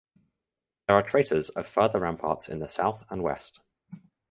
There 0.87 0.95
are 0.95 1.03
traces 1.03 1.51
of 1.51 1.67
further 1.67 1.99
ramparts 1.99 2.49
in 2.49 2.57
the 2.57 2.69
south 2.69 3.03
and 3.11 3.21
west. 3.21 3.59